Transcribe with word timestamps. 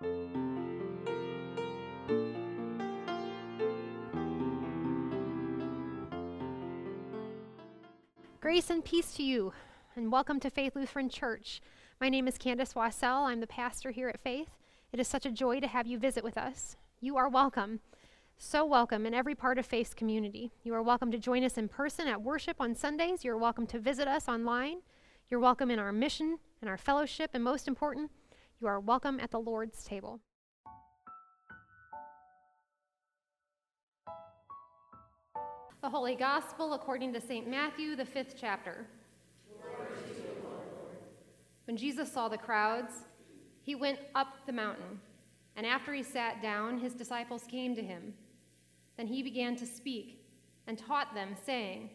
Grace 0.00 0.10
and 8.70 8.84
peace 8.84 9.12
to 9.14 9.24
you, 9.24 9.52
and 9.96 10.12
welcome 10.12 10.38
to 10.38 10.50
Faith 10.50 10.76
Lutheran 10.76 11.08
Church. 11.08 11.60
My 12.00 12.08
name 12.08 12.28
is 12.28 12.38
Candace 12.38 12.74
Wassell. 12.74 13.26
I'm 13.26 13.40
the 13.40 13.48
pastor 13.48 13.90
here 13.90 14.08
at 14.08 14.20
Faith. 14.20 14.50
It 14.92 15.00
is 15.00 15.08
such 15.08 15.26
a 15.26 15.32
joy 15.32 15.58
to 15.58 15.66
have 15.66 15.88
you 15.88 15.98
visit 15.98 16.22
with 16.22 16.38
us. 16.38 16.76
You 17.00 17.16
are 17.16 17.28
welcome, 17.28 17.80
so 18.36 18.64
welcome 18.64 19.04
in 19.04 19.14
every 19.14 19.34
part 19.34 19.58
of 19.58 19.66
Faith's 19.66 19.94
community. 19.94 20.52
You 20.62 20.74
are 20.74 20.82
welcome 20.82 21.10
to 21.10 21.18
join 21.18 21.42
us 21.42 21.58
in 21.58 21.66
person 21.66 22.06
at 22.06 22.22
worship 22.22 22.60
on 22.60 22.76
Sundays. 22.76 23.24
You're 23.24 23.36
welcome 23.36 23.66
to 23.66 23.80
visit 23.80 24.06
us 24.06 24.28
online. 24.28 24.76
You're 25.28 25.40
welcome 25.40 25.72
in 25.72 25.80
our 25.80 25.90
mission 25.90 26.38
and 26.60 26.70
our 26.70 26.78
fellowship, 26.78 27.32
and 27.34 27.42
most 27.42 27.66
important, 27.66 28.12
you 28.60 28.66
are 28.66 28.80
welcome 28.80 29.20
at 29.20 29.30
the 29.30 29.38
Lord's 29.38 29.84
table. 29.84 30.20
The 35.80 35.88
Holy 35.88 36.16
Gospel 36.16 36.74
according 36.74 37.12
to 37.12 37.20
St. 37.20 37.46
Matthew, 37.48 37.94
the 37.94 38.04
fifth 38.04 38.34
chapter. 38.36 38.84
When 41.66 41.76
Jesus 41.76 42.10
saw 42.10 42.28
the 42.28 42.36
crowds, 42.36 42.92
he 43.62 43.76
went 43.76 44.00
up 44.16 44.26
the 44.46 44.52
mountain, 44.52 44.98
and 45.54 45.64
after 45.64 45.94
he 45.94 46.02
sat 46.02 46.42
down, 46.42 46.78
his 46.78 46.94
disciples 46.94 47.44
came 47.48 47.76
to 47.76 47.82
him. 47.82 48.12
Then 48.96 49.06
he 49.06 49.22
began 49.22 49.54
to 49.54 49.66
speak 49.66 50.24
and 50.66 50.76
taught 50.76 51.14
them, 51.14 51.36
saying, 51.46 51.90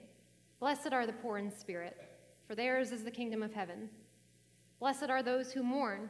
Blessed 0.62 0.94
are 0.94 1.06
the 1.06 1.12
poor 1.12 1.40
in 1.40 1.52
spirit, 1.52 1.98
for 2.48 2.56
theirs 2.56 2.94
is 2.94 3.04
the 3.04 3.12
kingdom 3.12 3.44
of 3.44 3.54
heaven. 3.54 3.90
Blessed 4.80 5.10
are 5.10 5.22
those 5.22 5.52
who 5.52 5.62
mourn, 5.62 6.10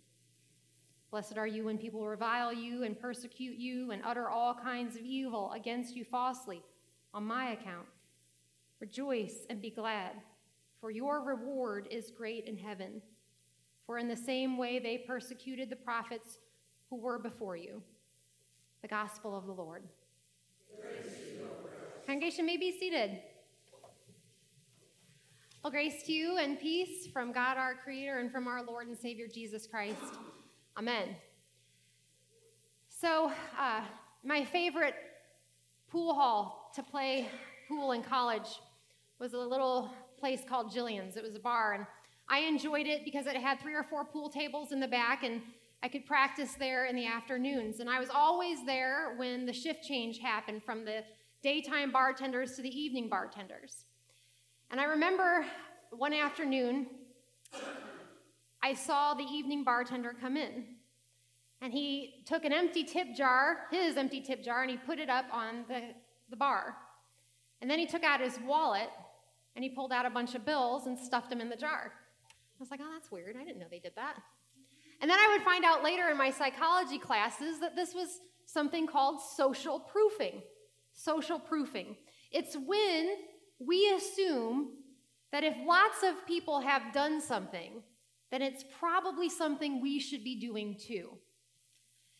Blessed 1.11 1.37
are 1.37 1.47
you 1.47 1.65
when 1.65 1.77
people 1.77 2.07
revile 2.07 2.53
you 2.53 2.83
and 2.83 2.97
persecute 2.97 3.57
you 3.57 3.91
and 3.91 4.01
utter 4.05 4.29
all 4.29 4.53
kinds 4.53 4.95
of 4.95 5.01
evil 5.01 5.51
against 5.51 5.93
you 5.93 6.05
falsely 6.05 6.63
on 7.13 7.25
my 7.25 7.51
account. 7.51 7.85
Rejoice 8.79 9.45
and 9.49 9.61
be 9.61 9.69
glad, 9.69 10.13
for 10.79 10.89
your 10.89 11.21
reward 11.21 11.89
is 11.91 12.11
great 12.11 12.45
in 12.45 12.57
heaven. 12.57 13.01
For 13.85 13.97
in 13.97 14.07
the 14.07 14.15
same 14.15 14.57
way 14.57 14.79
they 14.79 14.99
persecuted 14.99 15.69
the 15.69 15.75
prophets 15.75 16.39
who 16.89 16.95
were 16.95 17.19
before 17.19 17.57
you. 17.57 17.83
The 18.81 18.87
gospel 18.87 19.37
of 19.37 19.45
the 19.45 19.51
Lord. 19.51 19.83
Congregation 22.07 22.45
may 22.45 22.55
be 22.55 22.71
seated. 22.71 23.19
Well, 25.61 25.71
grace 25.71 26.03
to 26.03 26.13
you 26.13 26.37
and 26.37 26.57
peace 26.57 27.07
from 27.11 27.33
God 27.33 27.57
our 27.57 27.75
Creator 27.75 28.17
and 28.19 28.31
from 28.31 28.47
our 28.47 28.63
Lord 28.63 28.87
and 28.87 28.97
Savior 28.97 29.27
Jesus 29.27 29.67
Christ. 29.67 29.97
Amen. 30.77 31.15
So, 32.87 33.31
uh, 33.59 33.81
my 34.23 34.45
favorite 34.45 34.95
pool 35.89 36.13
hall 36.13 36.71
to 36.75 36.81
play 36.81 37.27
pool 37.67 37.91
in 37.91 38.01
college 38.03 38.61
was 39.19 39.33
a 39.33 39.37
little 39.37 39.93
place 40.17 40.41
called 40.47 40.73
Jillian's. 40.73 41.17
It 41.17 41.23
was 41.23 41.35
a 41.35 41.39
bar, 41.39 41.73
and 41.73 41.85
I 42.29 42.39
enjoyed 42.39 42.87
it 42.87 43.03
because 43.03 43.25
it 43.25 43.35
had 43.35 43.59
three 43.59 43.75
or 43.75 43.83
four 43.83 44.05
pool 44.05 44.29
tables 44.29 44.71
in 44.71 44.79
the 44.79 44.87
back, 44.87 45.23
and 45.23 45.41
I 45.83 45.89
could 45.89 46.05
practice 46.05 46.53
there 46.53 46.85
in 46.85 46.95
the 46.95 47.05
afternoons. 47.05 47.81
And 47.81 47.89
I 47.89 47.99
was 47.99 48.09
always 48.09 48.65
there 48.65 49.15
when 49.17 49.45
the 49.45 49.53
shift 49.53 49.83
change 49.83 50.19
happened 50.19 50.63
from 50.63 50.85
the 50.85 51.03
daytime 51.43 51.91
bartenders 51.91 52.55
to 52.55 52.61
the 52.61 52.69
evening 52.69 53.09
bartenders. 53.09 53.85
And 54.69 54.79
I 54.79 54.85
remember 54.85 55.45
one 55.89 56.13
afternoon, 56.13 56.87
I 58.63 58.73
saw 58.73 59.13
the 59.13 59.23
evening 59.23 59.63
bartender 59.63 60.15
come 60.19 60.37
in. 60.37 60.65
And 61.61 61.71
he 61.71 62.23
took 62.25 62.43
an 62.43 62.53
empty 62.53 62.83
tip 62.83 63.15
jar, 63.15 63.67
his 63.71 63.95
empty 63.95 64.21
tip 64.21 64.43
jar, 64.43 64.61
and 64.61 64.71
he 64.71 64.77
put 64.77 64.97
it 64.97 65.09
up 65.09 65.25
on 65.31 65.65
the, 65.67 65.93
the 66.29 66.35
bar. 66.35 66.75
And 67.61 67.69
then 67.69 67.77
he 67.77 67.85
took 67.85 68.03
out 68.03 68.19
his 68.19 68.39
wallet 68.45 68.89
and 69.55 69.63
he 69.63 69.69
pulled 69.69 69.91
out 69.91 70.05
a 70.05 70.09
bunch 70.09 70.33
of 70.33 70.45
bills 70.45 70.87
and 70.87 70.97
stuffed 70.97 71.29
them 71.29 71.39
in 71.39 71.49
the 71.49 71.55
jar. 71.55 71.91
I 72.25 72.59
was 72.59 72.71
like, 72.71 72.79
oh, 72.81 72.89
that's 72.93 73.11
weird. 73.11 73.35
I 73.39 73.43
didn't 73.43 73.59
know 73.59 73.67
they 73.69 73.79
did 73.79 73.95
that. 73.95 74.15
And 75.01 75.09
then 75.09 75.19
I 75.19 75.29
would 75.31 75.43
find 75.43 75.65
out 75.65 75.83
later 75.83 76.09
in 76.09 76.17
my 76.17 76.31
psychology 76.31 76.97
classes 76.97 77.59
that 77.59 77.75
this 77.75 77.93
was 77.93 78.19
something 78.45 78.87
called 78.87 79.21
social 79.21 79.79
proofing. 79.79 80.41
Social 80.93 81.39
proofing. 81.39 81.95
It's 82.31 82.55
when 82.55 83.09
we 83.59 83.93
assume 83.93 84.69
that 85.31 85.43
if 85.43 85.55
lots 85.65 86.03
of 86.03 86.25
people 86.27 86.59
have 86.61 86.93
done 86.93 87.21
something, 87.21 87.83
then 88.31 88.41
it's 88.41 88.63
probably 88.79 89.29
something 89.29 89.81
we 89.81 89.99
should 89.99 90.23
be 90.23 90.39
doing 90.39 90.77
too. 90.79 91.09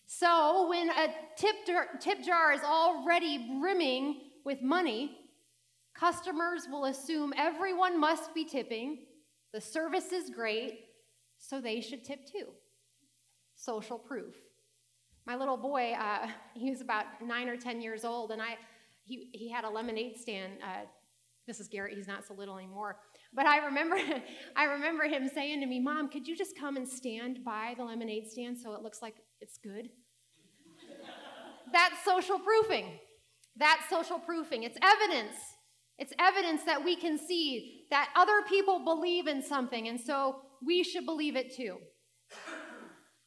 So 0.06 0.68
when 0.68 0.90
a 0.90 1.08
tip, 1.38 1.56
tip 2.02 2.22
jar 2.22 2.52
is 2.52 2.62
already 2.62 3.38
brimming 3.60 4.20
with 4.44 4.62
money, 4.62 5.18
customers 5.96 6.68
will 6.70 6.86
assume 6.86 7.34
everyone 7.38 7.98
must 7.98 8.34
be 8.36 8.44
tipping, 8.44 9.06
the 9.54 9.62
service 9.62 10.12
is 10.12 10.30
great, 10.30 10.86
so 11.38 11.62
they 11.62 11.80
should 11.80 12.04
tip 12.04 12.26
too. 12.26 12.48
Social 13.56 13.98
proof. 13.98 14.36
My 15.26 15.36
little 15.36 15.58
boy, 15.58 15.94
uh, 15.94 16.28
he 16.54 16.70
was 16.70 16.82
about 16.82 17.06
nine 17.26 17.48
or 17.48 17.56
10 17.56 17.82
years 17.82 18.04
old, 18.04 18.32
and 18.32 18.42
I, 18.42 18.58
he, 19.06 19.30
he 19.32 19.50
had 19.50 19.64
a 19.64 19.70
lemonade 19.70 20.18
stand. 20.18 20.54
Uh, 20.62 20.86
this 21.48 21.60
is 21.60 21.70
Garrett, 21.70 21.96
he's 21.96 22.08
not 22.08 22.26
so 22.26 22.34
little 22.34 22.58
anymore. 22.58 22.98
But 23.34 23.46
I 23.46 23.66
remember, 23.66 23.98
I 24.56 24.66
remember 24.66 25.06
him 25.06 25.30
saying 25.34 25.62
to 25.62 25.66
me, 25.66 25.80
Mom, 25.80 26.10
could 26.10 26.28
you 26.28 26.36
just 26.36 26.58
come 26.58 26.78
and 26.78 26.88
stand 26.88 27.44
by 27.44 27.74
the 27.78 27.84
lemonade 27.84 28.30
stand 28.30 28.58
so 28.58 28.74
it 28.74 28.82
looks 28.82 29.02
like 29.02 29.16
it's 29.40 29.58
good? 29.58 29.90
That's 31.72 32.04
social 32.04 32.40
proofing. 32.40 33.00
That's 33.58 33.90
social 33.90 34.20
proofing. 34.20 34.64
It's 34.64 34.78
evidence. 34.82 35.36
It's 35.98 36.14
evidence 36.20 36.64
that 36.64 36.84
we 36.84 36.96
can 36.96 37.18
see 37.18 37.86
that 37.92 38.10
other 38.16 38.42
people 38.50 38.84
believe 38.84 39.28
in 39.28 39.42
something, 39.42 39.88
and 39.88 40.00
so 40.00 40.42
we 40.66 40.84
should 40.84 41.06
believe 41.06 41.36
it 41.36 41.56
too. 41.56 41.78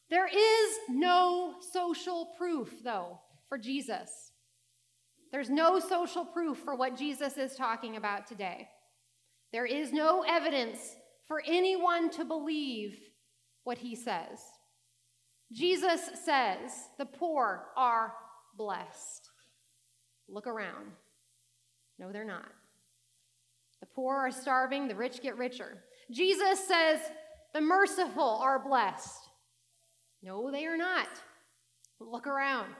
There 0.09 0.27
is 0.27 0.77
no 0.89 1.55
social 1.71 2.33
proof, 2.37 2.83
though, 2.83 3.19
for 3.49 3.57
Jesus. 3.57 4.09
There's 5.31 5.49
no 5.49 5.79
social 5.79 6.25
proof 6.25 6.59
for 6.59 6.75
what 6.75 6.97
Jesus 6.97 7.37
is 7.37 7.55
talking 7.55 7.95
about 7.97 8.27
today. 8.27 8.67
There 9.55 9.65
is 9.65 9.93
no 9.93 10.25
evidence 10.27 10.97
for 11.29 11.41
anyone 11.47 12.09
to 12.09 12.25
believe 12.25 12.99
what 13.63 13.77
he 13.77 13.95
says. 13.95 14.41
Jesus 15.53 16.01
says 16.25 16.71
the 16.97 17.05
poor 17.05 17.67
are 17.77 18.11
blessed. 18.57 19.29
Look 20.27 20.45
around. 20.45 20.91
No, 21.97 22.11
they're 22.11 22.25
not. 22.25 22.51
The 23.79 23.85
poor 23.85 24.17
are 24.17 24.29
starving, 24.29 24.89
the 24.89 24.95
rich 24.95 25.21
get 25.21 25.37
richer. 25.37 25.85
Jesus 26.11 26.67
says 26.67 26.99
the 27.53 27.61
merciful 27.61 28.39
are 28.41 28.61
blessed. 28.61 29.29
No, 30.21 30.51
they 30.51 30.65
are 30.65 30.75
not. 30.75 31.07
Look 32.01 32.27
around. 32.27 32.73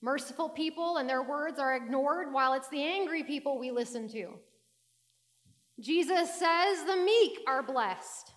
Merciful 0.00 0.50
people 0.50 0.98
and 0.98 1.08
their 1.08 1.24
words 1.24 1.58
are 1.58 1.74
ignored 1.74 2.32
while 2.32 2.52
it's 2.52 2.68
the 2.68 2.84
angry 2.84 3.24
people 3.24 3.58
we 3.58 3.72
listen 3.72 4.08
to. 4.10 4.34
Jesus 5.80 6.38
says 6.38 6.84
the 6.84 7.02
meek 7.04 7.40
are 7.46 7.62
blessed. 7.62 8.32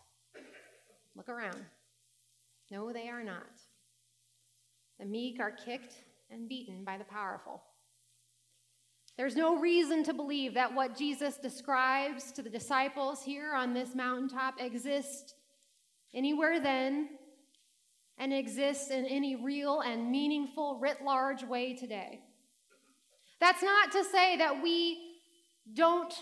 Look 1.16 1.30
around. 1.30 1.66
No, 2.72 2.92
they 2.92 3.10
are 3.10 3.24
not. 3.24 3.44
The 5.00 5.06
meek 5.06 5.40
are 5.40 5.52
kicked 5.52 5.94
and 6.32 6.50
beaten 6.50 6.84
by 6.84 6.98
the 6.98 7.04
powerful. 7.04 7.62
There's 9.18 9.36
no 9.36 9.58
reason 9.58 10.04
to 10.04 10.14
believe 10.14 10.54
that 10.56 10.74
what 10.74 10.98
Jesus 10.98 11.38
describes 11.38 12.32
to 12.34 12.42
the 12.42 12.50
disciples 12.50 13.24
here 13.24 13.54
on 13.54 13.74
this 13.74 13.96
mountaintop 13.96 14.56
exists 14.60 15.34
anywhere 16.14 16.60
then 16.60 17.10
and 18.18 18.34
exists 18.34 18.90
in 18.90 19.06
any 19.06 19.36
real 19.36 19.82
and 19.82 20.12
meaningful, 20.12 20.80
writ 20.80 20.98
large 21.04 21.44
way 21.44 21.76
today. 21.76 22.22
That's 23.40 23.64
not 23.64 23.92
to 23.92 24.04
say 24.04 24.38
that 24.38 24.62
we 24.62 24.98
don't 25.74 26.14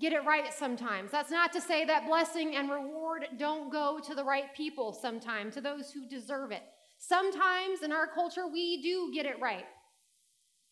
get 0.00 0.12
it 0.12 0.24
right 0.24 0.52
sometimes. 0.52 1.10
That's 1.10 1.30
not 1.30 1.52
to 1.52 1.60
say 1.60 1.84
that 1.84 2.06
blessing 2.06 2.56
and 2.56 2.70
reward 2.70 3.26
don't 3.38 3.70
go 3.70 4.00
to 4.06 4.14
the 4.14 4.24
right 4.24 4.54
people 4.56 4.92
sometimes, 4.92 5.54
to 5.54 5.60
those 5.60 5.90
who 5.90 6.08
deserve 6.08 6.52
it. 6.52 6.62
Sometimes 6.98 7.82
in 7.82 7.92
our 7.92 8.06
culture, 8.06 8.46
we 8.46 8.82
do 8.82 9.12
get 9.14 9.26
it 9.26 9.40
right. 9.40 9.64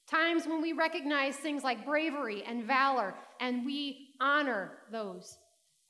Times 0.09 0.47
when 0.47 0.63
we 0.63 0.73
recognize 0.73 1.37
things 1.37 1.65
like 1.65 1.85
bravery 1.85 2.45
and 2.47 2.65
valor, 2.65 3.15
and 3.41 3.67
we 3.67 4.11
honor 4.21 4.73
those 4.93 5.37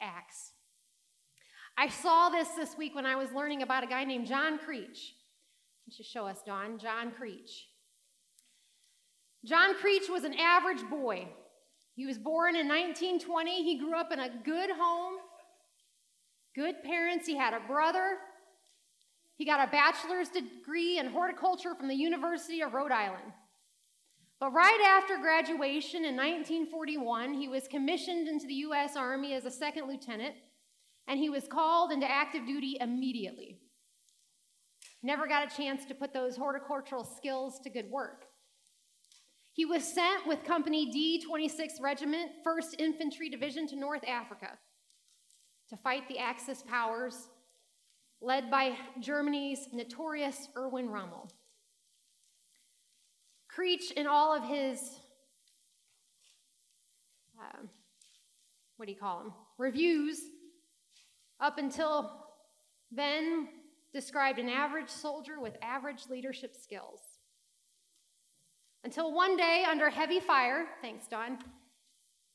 acts. 0.00 0.52
I 1.76 1.88
saw 1.88 2.30
this 2.30 2.48
this 2.50 2.76
week 2.78 2.94
when 2.94 3.04
I 3.04 3.16
was 3.16 3.32
learning 3.32 3.62
about 3.62 3.84
a 3.84 3.86
guy 3.86 4.04
named 4.04 4.26
John 4.26 4.58
Creech. 4.58 5.14
You 5.86 6.04
show 6.04 6.26
us, 6.26 6.38
Don. 6.44 6.78
John 6.78 7.12
Creech. 7.12 7.68
John 9.44 9.74
Creech 9.74 10.08
was 10.08 10.24
an 10.24 10.34
average 10.34 10.82
boy. 10.90 11.28
He 11.96 12.04
was 12.04 12.18
born 12.18 12.56
in 12.56 12.68
1920. 12.68 13.64
He 13.64 13.78
grew 13.78 13.98
up 13.98 14.12
in 14.12 14.20
a 14.20 14.30
good 14.44 14.70
home, 14.70 15.14
good 16.54 16.82
parents. 16.84 17.26
He 17.26 17.36
had 17.36 17.54
a 17.54 17.66
brother. 17.66 18.18
He 19.36 19.46
got 19.46 19.66
a 19.66 19.70
bachelor's 19.70 20.28
degree 20.28 20.98
in 20.98 21.06
horticulture 21.06 21.74
from 21.74 21.88
the 21.88 21.94
University 21.94 22.60
of 22.62 22.74
Rhode 22.74 22.92
Island. 22.92 23.32
But 24.38 24.52
right 24.52 24.80
after 24.86 25.16
graduation 25.16 26.04
in 26.04 26.14
1941, 26.14 27.32
he 27.32 27.48
was 27.48 27.66
commissioned 27.66 28.28
into 28.28 28.46
the 28.46 28.54
U.S. 28.54 28.94
Army 28.94 29.32
as 29.32 29.46
a 29.46 29.50
second 29.50 29.88
lieutenant, 29.88 30.34
and 31.08 31.18
he 31.18 31.30
was 31.30 31.48
called 31.48 31.92
into 31.92 32.10
active 32.10 32.46
duty 32.46 32.76
immediately. 32.78 33.56
Never 35.02 35.26
got 35.26 35.50
a 35.50 35.56
chance 35.56 35.86
to 35.86 35.94
put 35.94 36.12
those 36.12 36.36
horticultural 36.36 37.04
skills 37.04 37.58
to 37.60 37.70
good 37.70 37.90
work. 37.90 38.25
He 39.56 39.64
was 39.64 39.90
sent 39.90 40.26
with 40.26 40.44
Company 40.44 40.92
D 40.92 41.24
26th 41.26 41.80
Regiment, 41.80 42.30
1st 42.46 42.78
Infantry 42.78 43.30
Division 43.30 43.66
to 43.68 43.76
North 43.76 44.04
Africa 44.06 44.50
to 45.70 45.78
fight 45.78 46.06
the 46.08 46.18
Axis 46.18 46.62
powers 46.62 47.28
led 48.20 48.50
by 48.50 48.76
Germany's 49.00 49.68
notorious 49.72 50.50
Erwin 50.58 50.90
Rommel. 50.90 51.30
Creech, 53.48 53.92
in 53.92 54.06
all 54.06 54.36
of 54.36 54.44
his, 54.44 54.78
uh, 57.40 57.62
what 58.76 58.84
do 58.84 58.92
you 58.92 58.98
call 58.98 59.20
them, 59.20 59.32
reviews, 59.56 60.20
up 61.40 61.56
until 61.56 62.12
then, 62.92 63.48
described 63.94 64.38
an 64.38 64.50
average 64.50 64.90
soldier 64.90 65.40
with 65.40 65.56
average 65.62 66.02
leadership 66.10 66.54
skills. 66.54 67.00
Until 68.86 69.12
one 69.12 69.36
day, 69.36 69.64
under 69.68 69.90
heavy 69.90 70.20
fire, 70.20 70.66
thanks, 70.80 71.08
Don, 71.08 71.38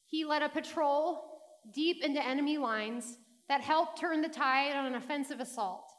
he 0.05 0.25
led 0.25 0.41
a 0.41 0.49
patrol 0.49 1.39
deep 1.73 2.03
into 2.03 2.21
enemy 2.21 2.57
lines 2.57 3.19
that 3.47 3.61
helped 3.61 3.97
turn 3.97 4.21
the 4.21 4.27
tide 4.27 4.75
on 4.75 4.85
an 4.85 4.95
offensive 4.95 5.39
assault 5.39 5.89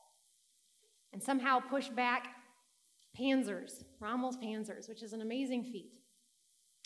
and 1.14 1.22
somehow 1.22 1.58
push 1.58 1.88
back 1.88 2.28
Panzers, 3.18 3.82
Rommel's 3.98 4.36
Panzers, 4.36 4.90
which 4.90 5.02
is 5.02 5.14
an 5.14 5.22
amazing 5.22 5.64
feat. 5.64 5.94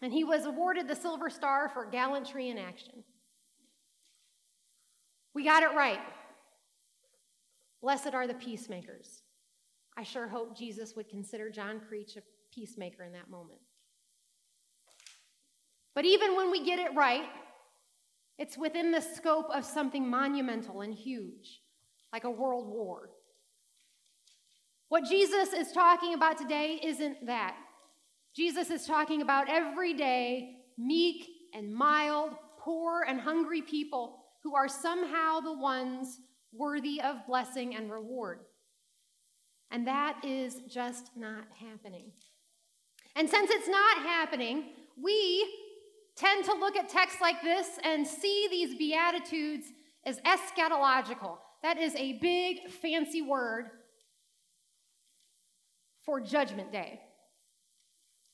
And 0.01 0.12
he 0.12 0.23
was 0.23 0.47
awarded 0.47 0.87
the 0.87 0.95
Silver 0.95 1.29
Star 1.29 1.69
for 1.69 1.91
gallantry 1.91 2.51
in 2.51 2.59
action. 2.59 3.03
We 5.35 5.43
got 5.43 5.65
it 5.65 5.75
right. 5.75 5.99
Blessed 7.83 8.15
are 8.15 8.29
the 8.29 8.35
peacemakers. 8.35 9.23
I 9.97 10.05
sure 10.05 10.29
hope 10.29 10.57
Jesus 10.57 10.95
would 10.95 11.09
consider 11.09 11.51
John 11.51 11.81
Creech 11.81 12.17
a 12.17 12.23
peacemaker 12.56 13.05
in 13.05 13.12
that 13.12 13.31
moment. 13.31 13.61
But 15.94 16.05
even 16.05 16.35
when 16.35 16.50
we 16.50 16.64
get 16.64 16.79
it 16.79 16.94
right, 16.94 17.26
it's 18.38 18.58
within 18.58 18.91
the 18.91 19.00
scope 19.00 19.49
of 19.55 19.64
something 19.64 20.08
monumental 20.08 20.81
and 20.81 20.93
huge, 20.93 21.62
like 22.12 22.25
a 22.25 22.31
world 22.31 22.67
war. 22.67 23.11
What 24.88 25.05
Jesus 25.05 25.53
is 25.53 25.73
talking 25.73 26.14
about 26.14 26.38
today 26.38 26.81
isn't 26.82 27.26
that. 27.26 27.56
Jesus 28.35 28.70
is 28.70 28.87
talking 28.87 29.23
about 29.23 29.49
everyday, 29.49 30.56
meek 30.76 31.29
and 31.55 31.73
mild, 31.75 32.32
poor 32.59 33.02
and 33.02 33.20
hungry 33.20 33.62
people 33.62 34.19
who 34.43 34.55
are 34.55 34.69
somehow 34.69 35.41
the 35.41 35.56
ones 35.56 36.20
worthy 36.52 37.00
of 37.00 37.26
blessing 37.26 37.75
and 37.75 37.91
reward. 37.91 38.41
And 39.70 39.87
that 39.87 40.25
is 40.25 40.61
just 40.69 41.11
not 41.17 41.44
happening. 41.59 42.12
And 43.17 43.29
since 43.29 43.51
it's 43.51 43.69
not 43.69 43.99
happening, 43.99 44.67
we 45.03 45.47
tend 46.17 46.45
to 46.45 46.53
look 46.53 46.77
at 46.77 46.89
texts 46.89 47.21
like 47.21 47.43
this 47.43 47.79
and 47.83 48.07
see 48.07 48.47
these 48.51 48.77
Beatitudes 48.77 49.67
as 50.05 50.21
eschatological. 50.21 51.39
That 51.63 51.79
is 51.79 51.95
a 51.97 52.19
big, 52.19 52.69
fancy 52.69 53.23
word 53.23 53.71
for 56.05 56.21
Judgment 56.21 56.71
Day. 56.71 57.01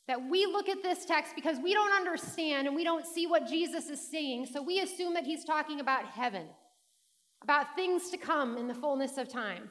That 0.09 0.29
we 0.29 0.47
look 0.47 0.69
at 0.69 0.83
this 0.83 1.05
text 1.05 1.35
because 1.37 1.59
we 1.63 1.73
don't 1.73 1.93
understand 1.93 2.67
and 2.67 2.75
we 2.75 2.83
don't 2.83 3.07
see 3.07 3.29
what 3.29 3.47
Jesus 3.47 3.89
is 3.89 4.11
saying, 4.11 4.47
so 4.47 4.61
we 4.61 4.81
assume 4.81 5.15
that 5.15 5.25
he's 5.25 5.45
talking 5.45 5.79
about 5.79 6.07
heaven, 6.07 6.47
about 7.43 7.77
things 7.77 8.11
to 8.11 8.17
come 8.17 8.59
in 8.59 8.67
the 8.67 8.75
fullness 8.75 9.17
of 9.17 9.29
time. 9.29 9.71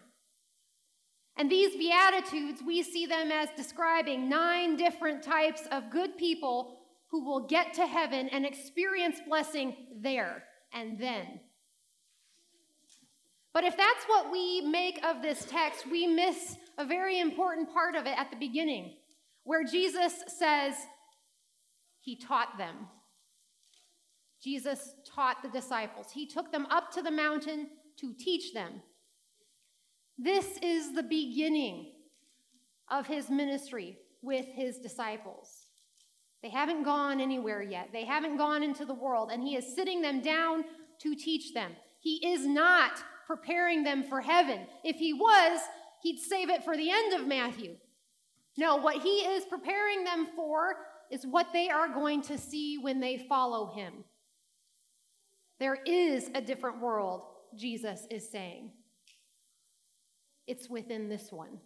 And 1.37 1.49
these 1.49 1.75
Beatitudes, 1.75 2.61
we 2.65 2.83
see 2.83 3.05
them 3.05 3.31
as 3.31 3.49
describing 3.55 4.29
nine 4.29 4.75
different 4.75 5.23
types 5.23 5.63
of 5.71 5.89
good 5.89 6.17
people 6.17 6.77
who 7.09 7.25
will 7.25 7.47
get 7.47 7.73
to 7.75 7.85
heaven 7.85 8.29
and 8.29 8.45
experience 8.45 9.19
blessing 9.27 9.75
there 10.01 10.43
and 10.73 10.99
then. 10.99 11.41
But 13.53 13.65
if 13.65 13.75
that's 13.75 14.05
what 14.07 14.31
we 14.31 14.61
make 14.61 15.03
of 15.05 15.21
this 15.21 15.45
text, 15.45 15.85
we 15.89 16.07
miss 16.07 16.55
a 16.77 16.85
very 16.85 17.19
important 17.19 17.73
part 17.73 17.95
of 17.95 18.05
it 18.05 18.17
at 18.17 18.29
the 18.29 18.37
beginning, 18.37 18.95
where 19.43 19.63
Jesus 19.63 20.13
says 20.27 20.73
he 21.99 22.15
taught 22.15 22.57
them. 22.57 22.87
Jesus 24.41 24.95
taught 25.05 25.43
the 25.43 25.49
disciples. 25.49 26.07
He 26.11 26.25
took 26.25 26.51
them 26.51 26.65
up 26.71 26.91
to 26.93 27.01
the 27.01 27.11
mountain 27.11 27.67
to 27.99 28.13
teach 28.17 28.53
them. 28.53 28.81
This 30.23 30.59
is 30.61 30.93
the 30.93 31.01
beginning 31.01 31.93
of 32.91 33.07
his 33.07 33.31
ministry 33.31 33.97
with 34.21 34.45
his 34.45 34.77
disciples. 34.77 35.65
They 36.43 36.49
haven't 36.49 36.83
gone 36.83 37.19
anywhere 37.19 37.63
yet. 37.63 37.89
They 37.91 38.05
haven't 38.05 38.37
gone 38.37 38.61
into 38.61 38.85
the 38.85 38.93
world, 38.93 39.31
and 39.33 39.41
he 39.41 39.55
is 39.55 39.75
sitting 39.75 39.99
them 40.03 40.21
down 40.21 40.63
to 40.99 41.15
teach 41.15 41.55
them. 41.55 41.71
He 42.01 42.23
is 42.23 42.45
not 42.45 43.03
preparing 43.25 43.83
them 43.83 44.03
for 44.03 44.21
heaven. 44.21 44.67
If 44.83 44.97
he 44.97 45.11
was, 45.11 45.59
he'd 46.03 46.19
save 46.19 46.51
it 46.51 46.63
for 46.63 46.77
the 46.77 46.91
end 46.91 47.13
of 47.13 47.25
Matthew. 47.25 47.77
No, 48.57 48.75
what 48.75 49.01
he 49.01 49.21
is 49.21 49.45
preparing 49.45 50.03
them 50.03 50.27
for 50.35 50.75
is 51.09 51.25
what 51.25 51.47
they 51.51 51.69
are 51.69 51.89
going 51.89 52.21
to 52.23 52.37
see 52.37 52.77
when 52.77 52.99
they 52.99 53.25
follow 53.27 53.73
him. 53.73 54.03
There 55.59 55.79
is 55.83 56.29
a 56.35 56.41
different 56.41 56.79
world, 56.79 57.25
Jesus 57.55 58.05
is 58.11 58.29
saying. 58.29 58.71
It's 60.51 60.69
within 60.69 61.07
this 61.07 61.31
one. 61.31 61.59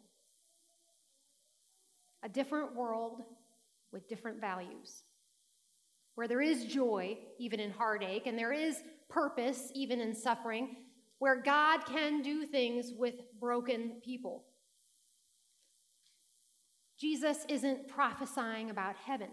A 2.22 2.30
different 2.30 2.76
world 2.76 3.24
with 3.92 4.08
different 4.08 4.40
values, 4.40 5.02
where 6.14 6.28
there 6.28 6.40
is 6.40 6.66
joy, 6.66 7.18
even 7.40 7.60
in 7.60 7.72
heartache, 7.72 8.28
and 8.28 8.38
there 8.38 8.54
is 8.54 8.84
purpose, 9.10 9.72
even 9.74 10.00
in 10.00 10.14
suffering, 10.14 10.76
where 11.18 11.42
God 11.42 11.80
can 11.88 12.22
do 12.22 12.46
things 12.46 12.92
with 12.96 13.16
broken 13.40 14.02
people. 14.06 14.44
Jesus 17.00 17.44
isn't 17.50 17.88
prophesying 17.88 18.70
about 18.70 18.98
heaven. 18.98 19.30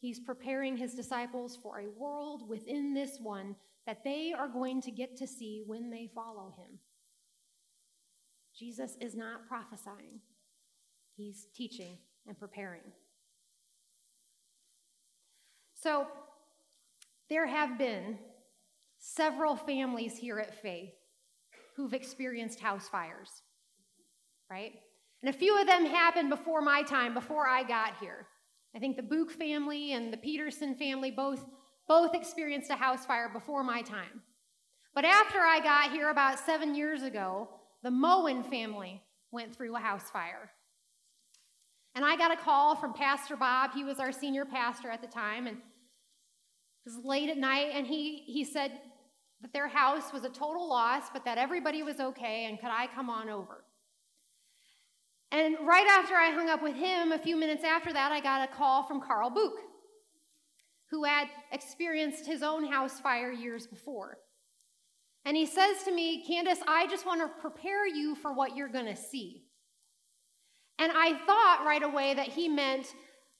He's 0.00 0.20
preparing 0.20 0.76
his 0.76 0.94
disciples 0.94 1.56
for 1.62 1.80
a 1.80 1.98
world 1.98 2.46
within 2.46 2.92
this 2.92 3.16
one 3.22 3.56
that 3.86 4.04
they 4.04 4.34
are 4.38 4.48
going 4.48 4.82
to 4.82 4.90
get 4.90 5.16
to 5.16 5.26
see 5.26 5.62
when 5.66 5.88
they 5.88 6.10
follow 6.14 6.52
him. 6.58 6.78
Jesus 8.60 8.98
is 9.00 9.16
not 9.16 9.48
prophesying, 9.48 10.20
he's 11.16 11.46
teaching 11.56 11.96
and 12.26 12.38
preparing. 12.38 12.82
So, 15.72 16.06
there 17.30 17.46
have 17.46 17.78
been 17.78 18.18
several 18.98 19.56
families 19.56 20.18
here 20.18 20.38
at 20.38 20.60
Faith 20.60 20.92
who've 21.74 21.94
experienced 21.94 22.60
house 22.60 22.86
fires, 22.86 23.30
right? 24.50 24.74
And 25.22 25.34
a 25.34 25.38
few 25.38 25.58
of 25.58 25.66
them 25.66 25.86
happened 25.86 26.28
before 26.28 26.60
my 26.60 26.82
time, 26.82 27.14
before 27.14 27.48
I 27.48 27.62
got 27.62 27.96
here. 27.98 28.26
I 28.76 28.78
think 28.78 28.96
the 28.96 29.02
Book 29.02 29.30
family 29.30 29.94
and 29.94 30.12
the 30.12 30.18
Peterson 30.18 30.74
family 30.74 31.10
both, 31.10 31.46
both 31.88 32.14
experienced 32.14 32.68
a 32.68 32.76
house 32.76 33.06
fire 33.06 33.30
before 33.32 33.64
my 33.64 33.80
time. 33.80 34.20
But 34.94 35.06
after 35.06 35.38
I 35.38 35.60
got 35.60 35.92
here 35.92 36.10
about 36.10 36.38
seven 36.38 36.74
years 36.74 37.02
ago, 37.02 37.48
the 37.82 37.90
Moen 37.90 38.42
family 38.42 39.02
went 39.30 39.54
through 39.54 39.76
a 39.76 39.80
house 39.80 40.10
fire. 40.10 40.50
And 41.94 42.04
I 42.04 42.16
got 42.16 42.32
a 42.32 42.36
call 42.36 42.76
from 42.76 42.92
Pastor 42.92 43.36
Bob. 43.36 43.72
He 43.74 43.84
was 43.84 43.98
our 43.98 44.12
senior 44.12 44.44
pastor 44.44 44.90
at 44.90 45.00
the 45.00 45.08
time, 45.08 45.46
and 45.46 45.56
it 45.56 45.62
was 46.84 47.04
late 47.04 47.28
at 47.28 47.36
night, 47.36 47.70
and 47.74 47.86
he, 47.86 48.22
he 48.26 48.44
said, 48.44 48.72
that 49.42 49.52
their 49.52 49.68
house 49.68 50.12
was 50.12 50.24
a 50.24 50.28
total 50.28 50.68
loss, 50.68 51.04
but 51.12 51.24
that 51.24 51.38
everybody 51.38 51.82
was 51.82 51.98
okay, 51.98 52.46
and 52.46 52.60
could 52.60 52.70
I 52.70 52.86
come 52.94 53.08
on 53.08 53.28
over? 53.28 53.64
And 55.32 55.56
right 55.62 55.86
after 55.86 56.14
I 56.14 56.30
hung 56.30 56.48
up 56.48 56.62
with 56.62 56.74
him, 56.74 57.12
a 57.12 57.18
few 57.18 57.36
minutes 57.36 57.64
after 57.64 57.92
that, 57.92 58.12
I 58.12 58.20
got 58.20 58.48
a 58.48 58.52
call 58.52 58.82
from 58.86 59.00
Carl 59.00 59.30
Book, 59.30 59.54
who 60.90 61.04
had 61.04 61.28
experienced 61.52 62.26
his 62.26 62.42
own 62.42 62.70
house 62.70 63.00
fire 63.00 63.30
years 63.30 63.66
before. 63.66 64.18
And 65.24 65.36
he 65.36 65.46
says 65.46 65.82
to 65.84 65.92
me, 65.92 66.24
Candace, 66.26 66.60
I 66.66 66.86
just 66.86 67.06
want 67.06 67.20
to 67.20 67.40
prepare 67.40 67.86
you 67.86 68.14
for 68.14 68.32
what 68.32 68.56
you're 68.56 68.68
going 68.68 68.86
to 68.86 68.96
see. 68.96 69.44
And 70.78 70.90
I 70.94 71.14
thought 71.26 71.64
right 71.66 71.82
away 71.82 72.14
that 72.14 72.28
he 72.28 72.48
meant 72.48 72.86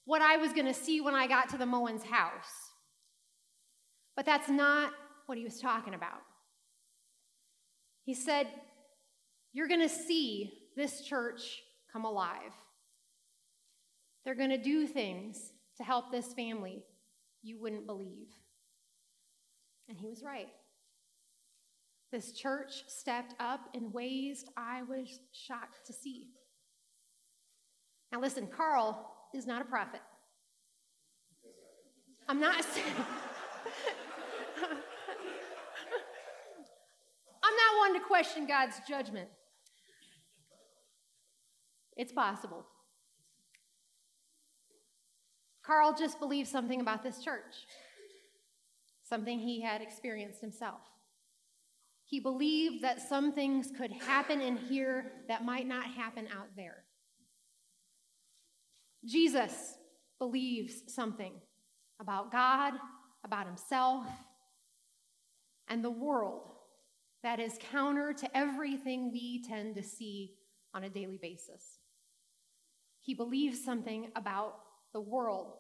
what 0.04 0.20
I 0.20 0.36
was 0.36 0.52
going 0.52 0.66
to 0.66 0.74
see 0.74 1.00
when 1.00 1.14
I 1.14 1.26
got 1.26 1.48
to 1.50 1.58
the 1.58 1.64
Moens 1.64 2.04
house. 2.04 2.52
But 4.14 4.26
that's 4.26 4.48
not 4.50 4.92
what 5.26 5.38
he 5.38 5.44
was 5.44 5.58
talking 5.58 5.94
about. 5.94 6.20
He 8.04 8.14
said, 8.14 8.46
You're 9.52 9.68
going 9.68 9.80
to 9.80 9.88
see 9.88 10.52
this 10.76 11.02
church 11.02 11.62
come 11.92 12.04
alive. 12.04 12.52
They're 14.24 14.34
going 14.34 14.50
to 14.50 14.58
do 14.58 14.86
things 14.86 15.52
to 15.78 15.84
help 15.84 16.10
this 16.10 16.34
family 16.34 16.82
you 17.42 17.58
wouldn't 17.58 17.86
believe. 17.86 18.28
And 19.88 19.98
he 19.98 20.08
was 20.08 20.22
right. 20.22 20.48
This 22.12 22.32
church 22.32 22.82
stepped 22.88 23.34
up 23.38 23.68
in 23.72 23.92
ways 23.92 24.44
I 24.56 24.82
was 24.82 25.20
shocked 25.32 25.86
to 25.86 25.92
see. 25.92 26.30
Now, 28.12 28.20
listen, 28.20 28.48
Carl 28.48 29.08
is 29.32 29.46
not 29.46 29.62
a 29.62 29.64
prophet. 29.64 30.00
I'm 32.28 32.40
not. 32.40 32.56
I'm 37.42 37.56
not 37.56 37.78
one 37.78 37.94
to 37.94 38.00
question 38.00 38.46
God's 38.46 38.76
judgment. 38.88 39.28
It's 41.96 42.12
possible. 42.12 42.66
Carl 45.62 45.94
just 45.96 46.18
believed 46.18 46.48
something 46.48 46.80
about 46.80 47.04
this 47.04 47.22
church, 47.22 47.54
something 49.04 49.38
he 49.38 49.60
had 49.60 49.82
experienced 49.82 50.40
himself. 50.40 50.80
He 52.10 52.18
believed 52.18 52.82
that 52.82 53.00
some 53.00 53.32
things 53.32 53.70
could 53.78 53.92
happen 53.92 54.40
in 54.40 54.56
here 54.56 55.12
that 55.28 55.44
might 55.44 55.68
not 55.68 55.84
happen 55.84 56.26
out 56.36 56.48
there. 56.56 56.82
Jesus 59.04 59.74
believes 60.18 60.92
something 60.92 61.32
about 62.00 62.32
God, 62.32 62.74
about 63.24 63.46
himself, 63.46 64.06
and 65.68 65.84
the 65.84 65.90
world 65.90 66.50
that 67.22 67.38
is 67.38 67.56
counter 67.70 68.12
to 68.12 68.36
everything 68.36 69.12
we 69.12 69.44
tend 69.44 69.76
to 69.76 69.82
see 69.84 70.34
on 70.74 70.82
a 70.82 70.90
daily 70.90 71.18
basis. 71.22 71.78
He 73.02 73.14
believes 73.14 73.64
something 73.64 74.10
about 74.16 74.56
the 74.92 75.00
world 75.00 75.52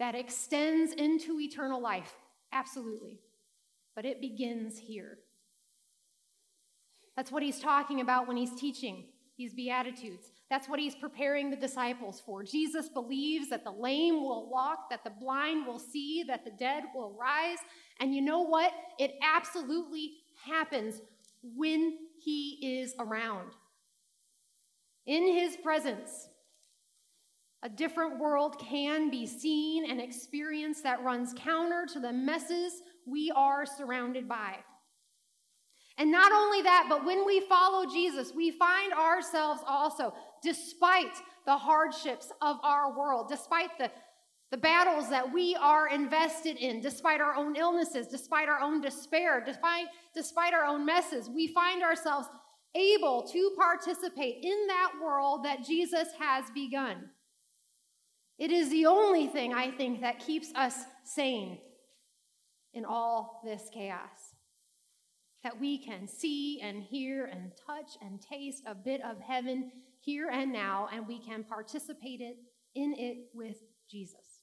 that 0.00 0.16
extends 0.16 0.92
into 0.92 1.38
eternal 1.38 1.80
life, 1.80 2.16
absolutely, 2.52 3.20
but 3.94 4.04
it 4.04 4.20
begins 4.20 4.76
here. 4.76 5.18
That's 7.18 7.32
what 7.32 7.42
he's 7.42 7.58
talking 7.58 8.00
about 8.00 8.28
when 8.28 8.36
he's 8.36 8.54
teaching 8.54 9.06
these 9.36 9.52
Beatitudes. 9.52 10.30
That's 10.50 10.68
what 10.68 10.78
he's 10.78 10.94
preparing 10.94 11.50
the 11.50 11.56
disciples 11.56 12.22
for. 12.24 12.44
Jesus 12.44 12.88
believes 12.88 13.50
that 13.50 13.64
the 13.64 13.72
lame 13.72 14.22
will 14.22 14.48
walk, 14.48 14.88
that 14.90 15.02
the 15.02 15.10
blind 15.10 15.66
will 15.66 15.80
see, 15.80 16.22
that 16.28 16.44
the 16.44 16.52
dead 16.52 16.84
will 16.94 17.16
rise. 17.18 17.58
And 17.98 18.14
you 18.14 18.22
know 18.22 18.42
what? 18.42 18.72
It 19.00 19.16
absolutely 19.20 20.12
happens 20.46 21.00
when 21.42 21.98
he 22.22 22.80
is 22.80 22.94
around. 23.00 23.50
In 25.04 25.26
his 25.26 25.56
presence, 25.56 26.28
a 27.64 27.68
different 27.68 28.20
world 28.20 28.60
can 28.60 29.10
be 29.10 29.26
seen 29.26 29.90
and 29.90 30.00
experienced 30.00 30.84
that 30.84 31.02
runs 31.02 31.34
counter 31.36 31.84
to 31.94 31.98
the 31.98 32.12
messes 32.12 32.74
we 33.08 33.32
are 33.34 33.66
surrounded 33.66 34.28
by. 34.28 34.58
And 35.98 36.12
not 36.12 36.30
only 36.30 36.62
that, 36.62 36.86
but 36.88 37.04
when 37.04 37.26
we 37.26 37.40
follow 37.40 37.84
Jesus, 37.84 38.32
we 38.34 38.52
find 38.52 38.92
ourselves 38.92 39.62
also, 39.66 40.14
despite 40.42 41.16
the 41.44 41.56
hardships 41.56 42.30
of 42.40 42.56
our 42.62 42.96
world, 42.96 43.26
despite 43.28 43.76
the, 43.78 43.90
the 44.52 44.56
battles 44.56 45.10
that 45.10 45.32
we 45.32 45.56
are 45.56 45.88
invested 45.88 46.56
in, 46.56 46.80
despite 46.80 47.20
our 47.20 47.34
own 47.34 47.56
illnesses, 47.56 48.06
despite 48.06 48.48
our 48.48 48.60
own 48.60 48.80
despair, 48.80 49.42
despite, 49.44 49.86
despite 50.14 50.54
our 50.54 50.64
own 50.64 50.86
messes, 50.86 51.28
we 51.28 51.48
find 51.48 51.82
ourselves 51.82 52.28
able 52.76 53.22
to 53.22 53.50
participate 53.56 54.36
in 54.44 54.68
that 54.68 54.92
world 55.02 55.44
that 55.44 55.66
Jesus 55.66 56.08
has 56.20 56.44
begun. 56.54 57.10
It 58.38 58.52
is 58.52 58.70
the 58.70 58.86
only 58.86 59.26
thing 59.26 59.52
I 59.52 59.72
think 59.72 60.02
that 60.02 60.20
keeps 60.20 60.52
us 60.54 60.76
sane 61.02 61.58
in 62.72 62.84
all 62.84 63.40
this 63.44 63.68
chaos 63.74 64.27
that 65.44 65.60
we 65.60 65.78
can 65.78 66.08
see 66.08 66.60
and 66.60 66.82
hear 66.82 67.26
and 67.26 67.52
touch 67.66 67.96
and 68.02 68.20
taste 68.20 68.64
a 68.66 68.74
bit 68.74 69.00
of 69.04 69.20
heaven 69.20 69.70
here 70.00 70.28
and 70.32 70.52
now, 70.52 70.88
and 70.92 71.06
we 71.06 71.18
can 71.18 71.44
participate 71.44 72.20
it, 72.20 72.36
in 72.74 72.94
it 72.96 73.28
with 73.34 73.56
Jesus. 73.90 74.42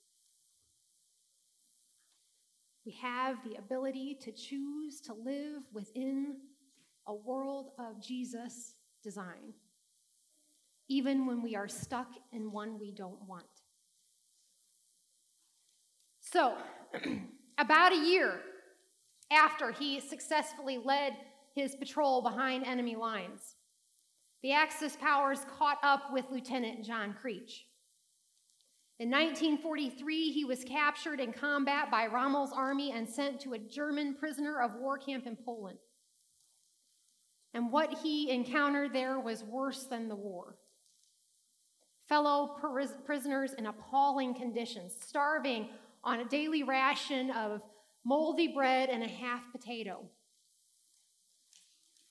We 2.85 2.93
have 3.01 3.37
the 3.43 3.55
ability 3.55 4.19
to 4.21 4.31
choose 4.31 5.01
to 5.01 5.13
live 5.13 5.63
within 5.73 6.37
a 7.07 7.13
world 7.13 7.71
of 7.79 8.01
Jesus 8.01 8.75
design, 9.03 9.53
even 10.87 11.25
when 11.25 11.41
we 11.41 11.55
are 11.55 11.67
stuck 11.67 12.09
in 12.31 12.51
one 12.51 12.79
we 12.79 12.91
don't 12.91 13.21
want. 13.27 13.45
So, 16.19 16.55
about 17.57 17.91
a 17.91 17.97
year 17.97 18.39
after 19.31 19.71
he 19.71 19.99
successfully 19.99 20.77
led 20.77 21.13
his 21.53 21.75
patrol 21.75 22.21
behind 22.21 22.65
enemy 22.65 22.95
lines. 22.95 23.55
The 24.43 24.51
Axis 24.51 24.95
powers 24.95 25.45
caught 25.57 25.79
up 25.83 26.11
with 26.11 26.25
Lieutenant 26.31 26.85
John 26.85 27.15
Creech. 27.19 27.65
In 28.99 29.09
1943, 29.09 30.31
he 30.31 30.45
was 30.45 30.63
captured 30.63 31.19
in 31.19 31.33
combat 31.33 31.91
by 31.91 32.07
Rommel's 32.07 32.53
army 32.53 32.91
and 32.91 33.09
sent 33.09 33.41
to 33.41 33.53
a 33.53 33.59
German 33.59 34.15
prisoner 34.15 34.61
of 34.61 34.75
war 34.75 34.97
camp 34.97 35.25
in 35.25 35.35
Poland. 35.35 35.79
And 37.53 37.71
what 37.71 37.97
he 38.03 38.29
encountered 38.29 38.93
there 38.93 39.19
was 39.19 39.43
worse 39.43 39.85
than 39.85 40.07
the 40.07 40.15
war. 40.15 40.55
Fellow 42.07 42.55
prisoners 43.05 43.53
in 43.53 43.65
appalling 43.65 44.35
conditions, 44.35 44.93
starving 45.01 45.69
on 46.03 46.19
a 46.19 46.25
daily 46.25 46.63
ration 46.63 47.31
of 47.31 47.61
moldy 48.05 48.47
bread, 48.47 48.89
and 48.89 49.03
a 49.03 49.07
half 49.07 49.41
potato. 49.51 50.05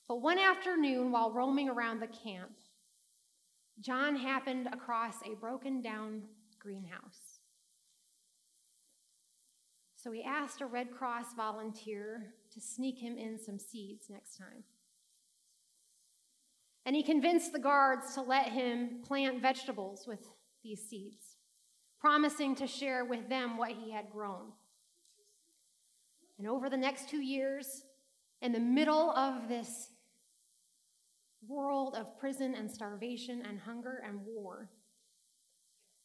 But 0.09 0.21
one 0.21 0.39
afternoon, 0.39 1.13
while 1.13 1.33
roaming 1.33 1.71
around 1.71 2.01
the 2.01 2.09
camp, 2.09 2.51
John 3.81 4.17
happened 4.17 4.69
across 4.73 5.15
a 5.25 5.35
broken 5.37 5.81
down 5.81 6.23
greenhouse. 6.59 7.41
So 9.97 10.13
he 10.13 10.23
asked 10.23 10.61
a 10.61 10.67
Red 10.67 10.91
Cross 10.91 11.35
volunteer 11.35 12.35
to 12.53 12.61
sneak 12.61 12.99
him 12.99 13.17
in 13.17 13.39
some 13.39 13.59
seeds 13.59 14.11
next 14.11 14.37
time. 14.37 14.65
And 16.85 16.95
he 16.95 17.03
convinced 17.03 17.53
the 17.53 17.59
guards 17.59 18.13
to 18.15 18.21
let 18.21 18.49
him 18.49 19.01
plant 19.03 19.41
vegetables 19.41 20.07
with 20.07 20.21
these 20.63 20.83
seeds, 20.87 21.37
promising 21.99 22.55
to 22.57 22.67
share 22.67 23.07
with 23.07 23.31
them 23.31 23.57
what 23.57 23.71
he 23.71 23.91
had 23.91 24.11
grown. 24.11 24.53
And 26.39 26.49
over 26.49 26.69
the 26.69 26.77
next 26.77 27.09
two 27.09 27.23
years, 27.23 27.85
in 28.43 28.53
the 28.53 28.61
middle 28.61 29.11
of 29.11 29.49
this 29.49 29.91
world 31.47 31.95
of 31.95 32.19
prison 32.19 32.55
and 32.55 32.71
starvation 32.71 33.43
and 33.49 33.61
hunger 33.61 34.03
and 34.07 34.21
war, 34.25 34.71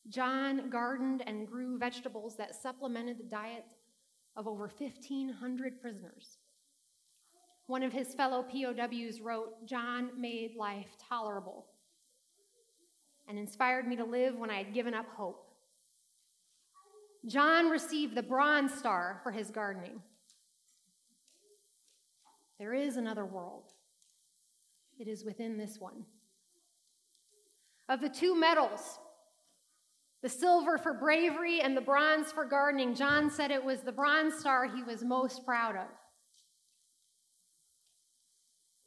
John 0.08 0.70
gardened 0.70 1.24
and 1.26 1.48
grew 1.48 1.78
vegetables 1.78 2.36
that 2.38 2.56
supplemented 2.56 3.20
the 3.20 3.30
diet 3.30 3.66
of 4.36 4.48
over 4.48 4.72
1,500 4.78 5.82
prisoners. 5.82 6.38
One 7.68 7.84
of 7.84 7.94
his 7.94 8.16
fellow 8.16 8.44
POWs 8.44 9.22
wrote, 9.22 9.66
John 9.68 10.10
made 10.20 10.56
life 10.56 10.88
tolerable 11.08 11.68
and 13.28 13.38
inspired 13.38 13.88
me 13.88 13.96
to 13.98 14.04
live 14.04 14.36
when 14.36 14.50
I 14.50 14.58
had 14.58 14.74
given 14.74 14.96
up 14.96 15.06
hope. 15.16 15.46
John 17.28 17.70
received 17.70 18.16
the 18.16 18.24
Bronze 18.24 18.74
Star 18.74 19.20
for 19.24 19.32
his 19.32 19.52
gardening. 19.52 20.02
There 22.60 22.74
is 22.74 22.98
another 22.98 23.26
world. 23.26 23.72
It 25.00 25.08
is 25.08 25.24
within 25.24 25.58
this 25.58 25.78
one. 25.80 26.04
Of 27.88 28.02
the 28.02 28.10
two 28.10 28.36
medals, 28.36 29.00
the 30.22 30.30
silver 30.30 30.78
for 30.78 30.94
bravery 30.94 31.62
and 31.62 31.76
the 31.76 31.82
bronze 31.82 32.32
for 32.32 32.44
gardening, 32.44 32.94
John 32.94 33.32
said 33.32 33.50
it 33.50 33.64
was 33.64 33.80
the 33.82 33.94
bronze 33.94 34.36
star 34.36 34.68
he 34.68 34.84
was 34.84 35.04
most 35.04 35.46
proud 35.46 35.78
of. 35.78 35.88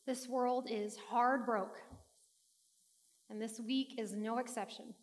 This 0.07 0.29
world 0.29 0.69
is 0.71 0.99
hard 1.09 1.47
broke, 1.47 1.79
and 3.31 3.41
this 3.41 3.59
week 3.59 3.95
is 3.99 4.15
no 4.15 4.39
exception. 4.39 4.95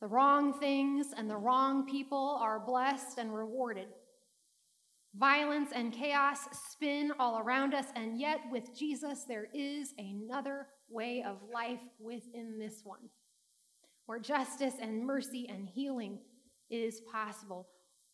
The 0.00 0.08
wrong 0.08 0.52
things 0.60 1.14
and 1.16 1.30
the 1.30 1.36
wrong 1.36 1.86
people 1.86 2.38
are 2.42 2.60
blessed 2.60 3.16
and 3.16 3.34
rewarded. 3.34 3.88
Violence 5.16 5.70
and 5.72 5.92
chaos 5.92 6.40
spin 6.70 7.12
all 7.20 7.38
around 7.38 7.72
us, 7.72 7.86
and 7.94 8.18
yet 8.18 8.40
with 8.50 8.76
Jesus, 8.76 9.24
there 9.28 9.46
is 9.54 9.94
another 9.96 10.66
way 10.90 11.24
of 11.24 11.38
life 11.52 11.78
within 12.00 12.58
this 12.58 12.80
one, 12.82 13.08
where 14.06 14.18
justice 14.18 14.74
and 14.80 15.06
mercy 15.06 15.46
and 15.48 15.68
healing 15.68 16.18
is 16.68 17.00
possible. 17.12 17.68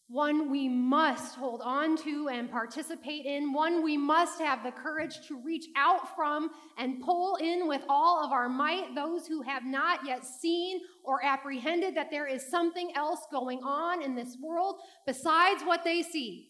One 0.09 0.50
we 0.50 0.69
must 0.69 1.37
hold 1.37 1.62
on 1.62 1.97
to 1.99 2.28
and 2.28 2.50
participate 2.50 3.25
in, 3.25 3.52
one 3.52 3.83
we 3.83 3.97
must 3.97 4.40
have 4.40 4.62
the 4.62 4.73
courage 4.73 5.26
to 5.28 5.40
reach 5.40 5.69
out 5.76 6.14
from 6.14 6.50
and 6.76 7.00
pull 7.00 7.37
in 7.37 7.66
with 7.66 7.83
all 7.88 8.23
of 8.23 8.33
our 8.33 8.49
might 8.49 8.95
those 8.95 9.26
who 9.26 9.40
have 9.42 9.64
not 9.64 10.00
yet 10.04 10.26
seen 10.26 10.80
or 11.04 11.25
apprehended 11.25 11.95
that 11.95 12.11
there 12.11 12.26
is 12.26 12.50
something 12.50 12.90
else 12.97 13.21
going 13.30 13.61
on 13.62 14.02
in 14.02 14.14
this 14.16 14.37
world 14.42 14.80
besides 15.07 15.62
what 15.62 15.85
they 15.85 16.02
see. 16.02 16.50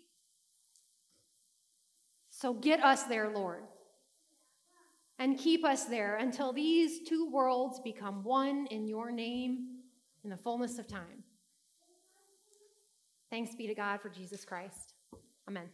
So 2.40 2.54
get 2.54 2.82
us 2.82 3.02
there, 3.02 3.28
Lord, 3.28 3.64
and 5.18 5.38
keep 5.38 5.62
us 5.62 5.84
there 5.84 6.16
until 6.16 6.54
these 6.54 7.06
two 7.06 7.30
worlds 7.30 7.80
become 7.80 8.24
one 8.24 8.66
in 8.70 8.88
your 8.88 9.10
name 9.10 9.66
in 10.24 10.30
the 10.30 10.38
fullness 10.38 10.78
of 10.78 10.86
time. 10.86 11.22
Thanks 13.28 13.54
be 13.54 13.66
to 13.66 13.74
God 13.74 14.00
for 14.00 14.08
Jesus 14.08 14.46
Christ. 14.46 14.94
Amen. 15.50 15.68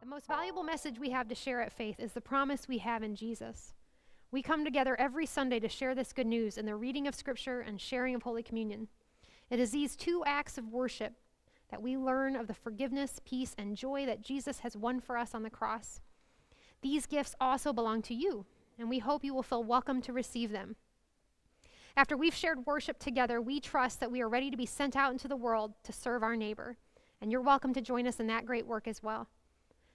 The 0.00 0.08
most 0.08 0.26
valuable 0.26 0.64
message 0.64 0.98
we 0.98 1.10
have 1.10 1.28
to 1.28 1.36
share 1.36 1.62
at 1.62 1.72
Faith 1.72 2.00
is 2.00 2.14
the 2.14 2.20
promise 2.20 2.66
we 2.66 2.78
have 2.78 3.04
in 3.04 3.14
Jesus. 3.14 3.74
We 4.32 4.42
come 4.42 4.64
together 4.64 4.98
every 4.98 5.26
Sunday 5.26 5.60
to 5.60 5.68
share 5.68 5.94
this 5.94 6.12
good 6.12 6.26
news 6.26 6.58
in 6.58 6.66
the 6.66 6.74
reading 6.74 7.06
of 7.06 7.14
Scripture 7.14 7.60
and 7.60 7.80
sharing 7.80 8.16
of 8.16 8.24
Holy 8.24 8.42
Communion. 8.42 8.88
It 9.52 9.60
is 9.60 9.70
these 9.70 9.96
two 9.96 10.22
acts 10.24 10.56
of 10.56 10.72
worship 10.72 11.12
that 11.70 11.82
we 11.82 11.98
learn 11.98 12.36
of 12.36 12.46
the 12.46 12.54
forgiveness, 12.54 13.20
peace, 13.22 13.54
and 13.58 13.76
joy 13.76 14.06
that 14.06 14.22
Jesus 14.22 14.60
has 14.60 14.78
won 14.78 14.98
for 14.98 15.18
us 15.18 15.34
on 15.34 15.42
the 15.42 15.50
cross. 15.50 16.00
These 16.80 17.04
gifts 17.04 17.34
also 17.38 17.74
belong 17.74 18.00
to 18.04 18.14
you, 18.14 18.46
and 18.78 18.88
we 18.88 19.00
hope 19.00 19.22
you 19.22 19.34
will 19.34 19.42
feel 19.42 19.62
welcome 19.62 20.00
to 20.00 20.12
receive 20.14 20.52
them. 20.52 20.76
After 21.98 22.16
we've 22.16 22.32
shared 22.32 22.64
worship 22.64 22.98
together, 22.98 23.42
we 23.42 23.60
trust 23.60 24.00
that 24.00 24.10
we 24.10 24.22
are 24.22 24.28
ready 24.28 24.50
to 24.50 24.56
be 24.56 24.64
sent 24.64 24.96
out 24.96 25.12
into 25.12 25.28
the 25.28 25.36
world 25.36 25.74
to 25.82 25.92
serve 25.92 26.22
our 26.22 26.34
neighbor, 26.34 26.78
and 27.20 27.30
you're 27.30 27.42
welcome 27.42 27.74
to 27.74 27.82
join 27.82 28.06
us 28.06 28.20
in 28.20 28.28
that 28.28 28.46
great 28.46 28.66
work 28.66 28.88
as 28.88 29.02
well. 29.02 29.28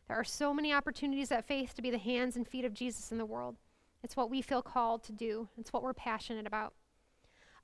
There 0.08 0.18
are 0.18 0.24
so 0.24 0.54
many 0.54 0.72
opportunities 0.72 1.32
at 1.32 1.48
Faith 1.48 1.74
to 1.74 1.82
be 1.82 1.90
the 1.90 1.98
hands 1.98 2.36
and 2.36 2.48
feet 2.48 2.64
of 2.64 2.76
Jesus 2.76 3.12
in 3.12 3.18
the 3.18 3.26
world. 3.26 3.56
It's 4.04 4.16
what 4.16 4.30
we 4.30 4.44
feel 4.44 4.62
called 4.62 5.04
to 5.06 5.12
do, 5.12 5.50
it's 5.58 5.74
what 5.74 5.82
we're 5.82 5.96
passionate 5.96 6.46
about. 6.46 6.74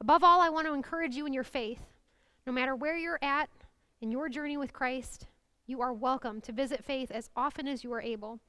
Above 0.03 0.22
all, 0.22 0.41
I 0.41 0.50
want 0.50 0.67
to 0.67 0.74
encourage 0.74 1.15
you 1.15 1.25
in 1.25 1.31
your 1.31 1.45
faith. 1.45 1.79
No 2.45 2.51
matter 2.51 2.75
where 2.75 2.98
you're 2.98 3.19
at 3.22 3.50
in 4.01 4.12
your 4.12 4.27
journey 4.27 4.57
with 4.57 4.74
Christ, 4.74 5.27
you 5.65 5.79
are 5.79 5.93
welcome 5.93 6.41
to 6.41 6.51
visit 6.51 6.83
faith 6.83 7.10
as 7.10 7.29
often 7.38 7.69
as 7.69 7.86
you 7.86 7.93
are 7.93 8.01
able. 8.01 8.41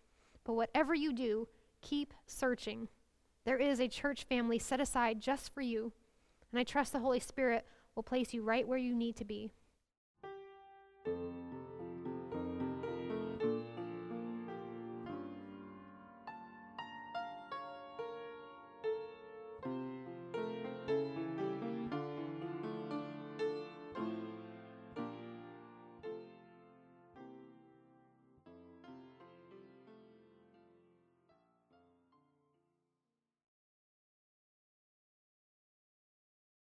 But 0.43 0.55
whatever 0.55 0.97
you 0.97 1.13
do, 1.13 1.47
keep 1.81 2.13
searching. 2.27 2.89
There 3.45 3.57
is 3.57 3.79
a 3.79 3.87
church 3.87 4.25
family 4.25 4.59
set 4.59 4.81
aside 4.81 5.21
just 5.21 5.55
for 5.55 5.61
you, 5.61 5.93
and 6.51 6.59
I 6.59 6.65
trust 6.65 6.93
the 6.93 6.99
Holy 6.99 7.21
Spirit 7.21 7.65
will 7.95 8.03
place 8.03 8.35
you 8.35 8.43
right 8.43 8.67
where 8.67 8.77
you 8.77 8.93
need 8.93 9.15
to 9.15 9.25
be. 9.25 9.53